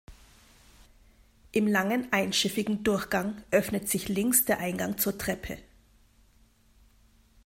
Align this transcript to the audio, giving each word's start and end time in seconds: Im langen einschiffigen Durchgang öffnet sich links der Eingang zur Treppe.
Im 1.51 1.67
langen 1.67 2.11
einschiffigen 2.11 2.83
Durchgang 2.83 3.43
öffnet 3.51 3.87
sich 3.87 4.09
links 4.09 4.45
der 4.45 4.57
Eingang 4.57 4.97
zur 4.97 5.15
Treppe. 5.15 5.59